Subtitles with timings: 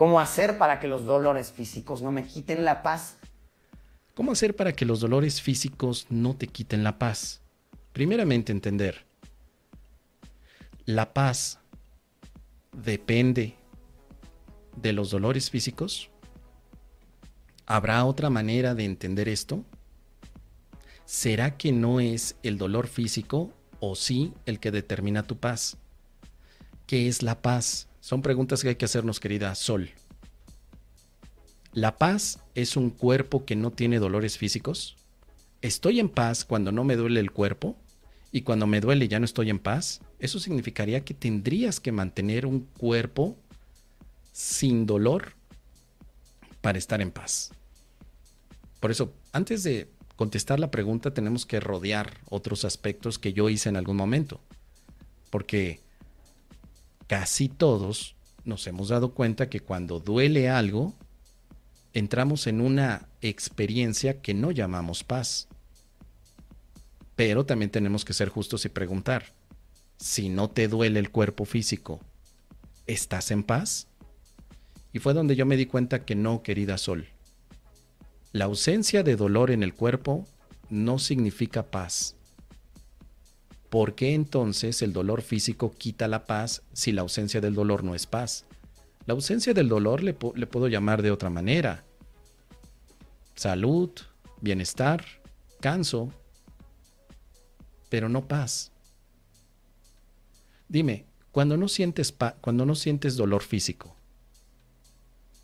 [0.00, 3.18] ¿Cómo hacer para que los dolores físicos no me quiten la paz?
[4.14, 7.42] ¿Cómo hacer para que los dolores físicos no te quiten la paz?
[7.92, 9.04] Primeramente entender,
[10.86, 11.58] la paz
[12.72, 13.56] depende
[14.74, 16.08] de los dolores físicos.
[17.66, 19.66] ¿Habrá otra manera de entender esto?
[21.04, 25.76] ¿Será que no es el dolor físico o sí el que determina tu paz?
[26.86, 27.89] ¿Qué es la paz?
[28.00, 29.90] Son preguntas que hay que hacernos, querida Sol.
[31.72, 34.96] ¿La paz es un cuerpo que no tiene dolores físicos?
[35.62, 37.76] ¿Estoy en paz cuando no me duele el cuerpo?
[38.32, 40.00] ¿Y cuando me duele ya no estoy en paz?
[40.18, 43.36] Eso significaría que tendrías que mantener un cuerpo
[44.32, 45.34] sin dolor
[46.60, 47.52] para estar en paz.
[48.80, 53.68] Por eso, antes de contestar la pregunta, tenemos que rodear otros aspectos que yo hice
[53.68, 54.40] en algún momento.
[55.30, 55.80] Porque
[57.10, 58.14] casi todos
[58.44, 60.94] nos hemos dado cuenta que cuando duele algo,
[61.92, 65.48] entramos en una experiencia que no llamamos paz.
[67.16, 69.34] Pero también tenemos que ser justos y preguntar,
[69.96, 71.98] si no te duele el cuerpo físico,
[72.86, 73.88] ¿estás en paz?
[74.92, 77.08] Y fue donde yo me di cuenta que no, querida Sol.
[78.30, 80.28] La ausencia de dolor en el cuerpo
[80.68, 82.14] no significa paz.
[83.70, 87.94] ¿Por qué entonces el dolor físico quita la paz si la ausencia del dolor no
[87.94, 88.44] es paz?
[89.06, 91.84] La ausencia del dolor le, puedo llamar de otra manera.
[93.34, 93.90] Salud,
[94.40, 95.04] bienestar,
[95.60, 96.12] canso,
[97.88, 98.72] pero no paz.
[100.68, 103.96] Dime, cuando no sientes cuando no sientes dolor físico,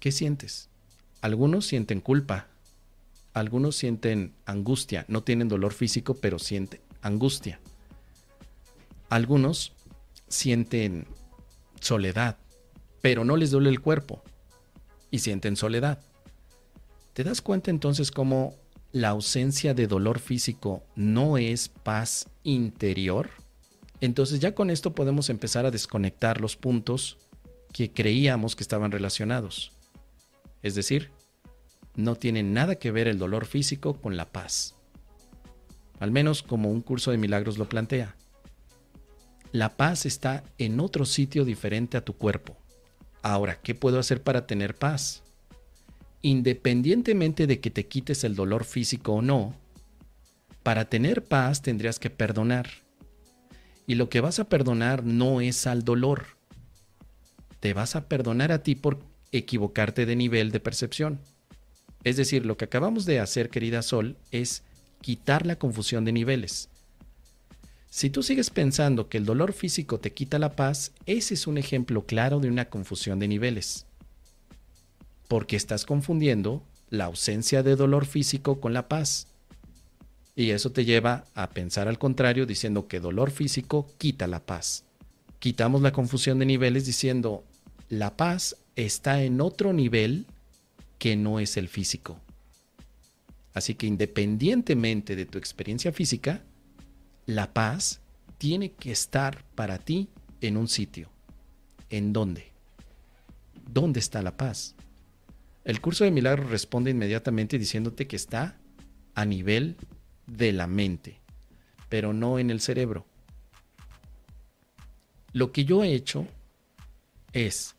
[0.00, 0.68] ¿qué sientes?
[1.20, 2.48] Algunos sienten culpa,
[3.34, 7.60] algunos sienten angustia, no tienen dolor físico, pero sienten angustia.
[9.08, 9.72] Algunos
[10.28, 11.06] sienten
[11.80, 12.36] soledad,
[13.00, 14.22] pero no les duele el cuerpo
[15.10, 16.00] y sienten soledad.
[17.12, 18.54] ¿Te das cuenta entonces cómo
[18.92, 23.30] la ausencia de dolor físico no es paz interior?
[24.00, 27.18] Entonces ya con esto podemos empezar a desconectar los puntos
[27.72, 29.72] que creíamos que estaban relacionados.
[30.62, 31.10] Es decir,
[31.94, 34.74] no tiene nada que ver el dolor físico con la paz.
[35.98, 38.16] Al menos como un curso de milagros lo plantea.
[39.56, 42.58] La paz está en otro sitio diferente a tu cuerpo.
[43.22, 45.22] Ahora, ¿qué puedo hacer para tener paz?
[46.20, 49.54] Independientemente de que te quites el dolor físico o no,
[50.62, 52.68] para tener paz tendrías que perdonar.
[53.86, 56.26] Y lo que vas a perdonar no es al dolor.
[57.58, 58.98] Te vas a perdonar a ti por
[59.32, 61.18] equivocarte de nivel de percepción.
[62.04, 64.64] Es decir, lo que acabamos de hacer, querida Sol, es
[65.00, 66.68] quitar la confusión de niveles.
[67.88, 71.58] Si tú sigues pensando que el dolor físico te quita la paz, ese es un
[71.58, 73.86] ejemplo claro de una confusión de niveles.
[75.28, 79.28] Porque estás confundiendo la ausencia de dolor físico con la paz.
[80.34, 84.84] Y eso te lleva a pensar al contrario diciendo que dolor físico quita la paz.
[85.38, 87.44] Quitamos la confusión de niveles diciendo
[87.88, 90.26] la paz está en otro nivel
[90.98, 92.18] que no es el físico.
[93.54, 96.42] Así que independientemente de tu experiencia física,
[97.26, 98.00] la paz
[98.38, 100.08] tiene que estar para ti
[100.40, 101.10] en un sitio.
[101.90, 102.52] ¿En dónde?
[103.68, 104.74] ¿Dónde está la paz?
[105.64, 108.56] El curso de milagros responde inmediatamente diciéndote que está
[109.14, 109.76] a nivel
[110.26, 111.20] de la mente,
[111.88, 113.06] pero no en el cerebro.
[115.32, 116.26] Lo que yo he hecho
[117.32, 117.74] es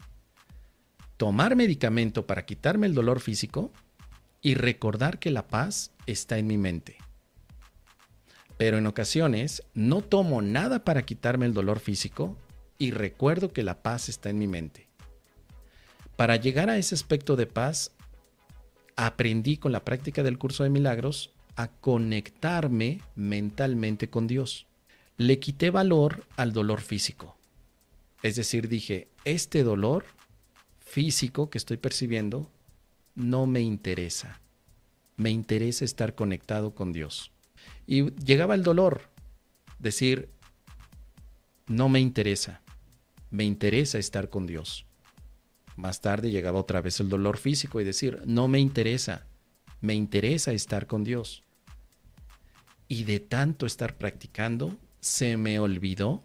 [1.16, 3.72] tomar medicamento para quitarme el dolor físico
[4.41, 6.97] y recordar que la paz está en mi mente.
[8.57, 12.35] Pero en ocasiones no tomo nada para quitarme el dolor físico
[12.78, 14.88] y recuerdo que la paz está en mi mente.
[16.16, 17.91] Para llegar a ese aspecto de paz,
[18.96, 24.66] aprendí con la práctica del curso de milagros a conectarme mentalmente con Dios.
[25.17, 27.38] Le quité valor al dolor físico.
[28.23, 30.06] Es decir, dije, este dolor
[30.79, 32.50] físico que estoy percibiendo
[33.16, 34.40] no me interesa.
[35.16, 37.31] Me interesa estar conectado con Dios.
[37.85, 39.02] Y llegaba el dolor,
[39.79, 40.29] decir,
[41.67, 42.61] no me interesa,
[43.29, 44.85] me interesa estar con Dios.
[45.75, 49.28] Más tarde llegaba otra vez el dolor físico y decir, no me interesa,
[49.79, 51.43] me interesa estar con Dios.
[52.87, 56.23] Y de tanto estar practicando, se me olvidó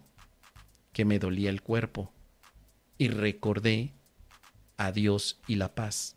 [0.91, 2.13] que me dolía el cuerpo
[2.97, 3.93] y recordé
[4.77, 6.15] a Dios y la paz.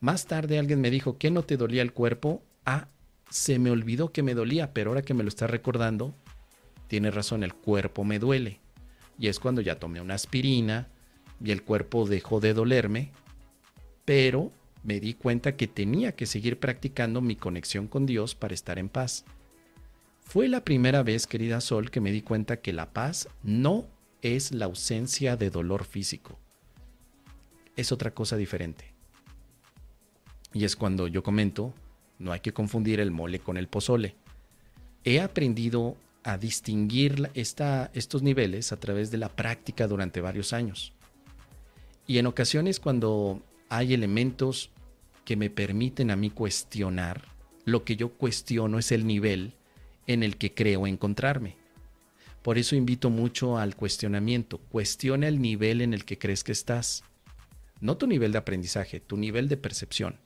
[0.00, 2.42] Más tarde alguien me dijo, ¿qué no te dolía el cuerpo?
[2.64, 2.88] Ah,
[3.30, 6.14] se me olvidó que me dolía, pero ahora que me lo está recordando,
[6.88, 8.60] tiene razón, el cuerpo me duele.
[9.18, 10.88] Y es cuando ya tomé una aspirina
[11.42, 13.12] y el cuerpo dejó de dolerme
[14.06, 14.52] pero
[14.84, 18.88] me di cuenta que tenía que seguir practicando mi conexión con Dios para estar en
[18.88, 19.26] paz.
[20.20, 23.86] Fue la primera vez, querida Sol, que me di cuenta que la paz no
[24.22, 26.38] es la ausencia de dolor físico.
[27.74, 28.94] Es otra cosa diferente.
[30.52, 31.74] Y es cuando yo comento,
[32.18, 34.16] no hay que confundir el mole con el pozole.
[35.04, 40.92] He aprendido a distinguir estos niveles a través de la práctica durante varios años.
[42.06, 44.70] Y en ocasiones cuando hay elementos
[45.24, 47.22] que me permiten a mí cuestionar,
[47.64, 49.54] lo que yo cuestiono es el nivel
[50.06, 51.56] en el que creo encontrarme.
[52.42, 54.58] Por eso invito mucho al cuestionamiento.
[54.58, 57.02] Cuestiona el nivel en el que crees que estás.
[57.80, 60.20] No tu nivel de aprendizaje, tu nivel de percepción.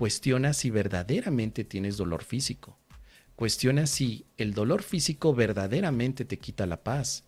[0.00, 2.78] Cuestiona si verdaderamente tienes dolor físico.
[3.36, 7.24] Cuestiona si el dolor físico verdaderamente te quita la paz.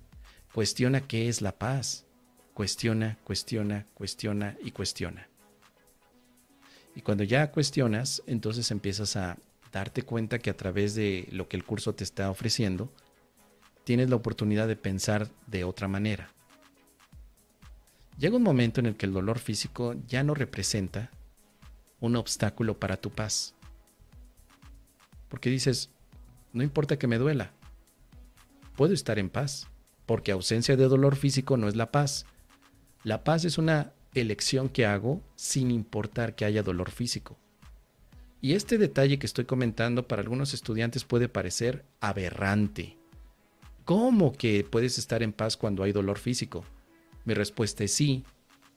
[0.55, 2.07] Cuestiona qué es la paz.
[2.55, 5.29] Cuestiona, cuestiona, cuestiona y cuestiona.
[6.97, 9.37] Y cuando ya cuestionas, entonces empiezas a
[9.71, 12.91] darte cuenta que a través de lo que el curso te está ofreciendo,
[13.85, 16.31] tienes la oportunidad de pensar de otra manera.
[18.17, 21.11] Llega un momento en el que el dolor físico ya no representa
[22.02, 23.54] un obstáculo para tu paz.
[25.28, 25.88] Porque dices,
[26.52, 27.52] no importa que me duela,
[28.76, 29.69] puedo estar en paz,
[30.04, 32.26] porque ausencia de dolor físico no es la paz.
[33.04, 37.38] La paz es una elección que hago sin importar que haya dolor físico.
[38.40, 42.99] Y este detalle que estoy comentando para algunos estudiantes puede parecer aberrante.
[43.84, 46.64] ¿Cómo que puedes estar en paz cuando hay dolor físico?
[47.25, 48.25] Mi respuesta es sí.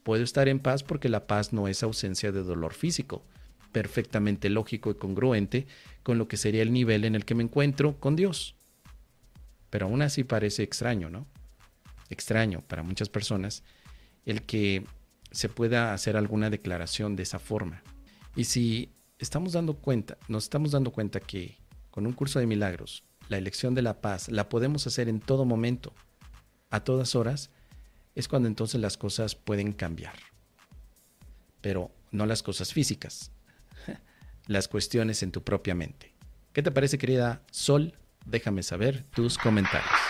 [0.06, 3.26] Puedo estar en paz porque la paz no es ausencia de dolor físico.
[3.72, 5.66] Perfectamente lógico y congruente
[6.04, 8.56] con lo que sería el nivel en el que me encuentro con Dios.
[9.72, 11.26] Pero aún así parece extraño, ¿no?
[12.12, 13.64] Extraño para muchas personas
[14.28, 14.86] el que
[15.32, 17.82] se pueda hacer alguna declaración de esa forma.
[18.36, 21.58] Y si estamos dando cuenta, nos estamos dando cuenta que
[21.90, 25.46] con un curso de milagros, la elección de la paz la podemos hacer en todo
[25.46, 25.94] momento,
[26.70, 27.50] a todas horas,
[28.16, 30.16] es cuando entonces las cosas pueden cambiar.
[31.62, 33.32] Pero no las cosas físicas,
[34.48, 36.14] las cuestiones en tu propia mente.
[36.54, 37.94] ¿Qué te parece, querida Sol?
[38.26, 40.05] Déjame saber tus comentarios.